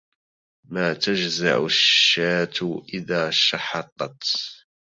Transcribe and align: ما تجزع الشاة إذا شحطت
ما 0.69 0.93
تجزع 0.93 1.63
الشاة 1.65 2.83
إذا 2.93 3.29
شحطت 3.29 4.23